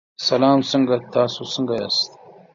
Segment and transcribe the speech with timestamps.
[0.27, 2.09] سلام څنګه تاسو څنګه یاست.